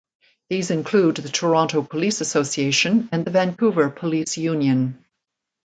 [0.49, 5.05] These include the Toronto Police Association and the Vancouver Police Union.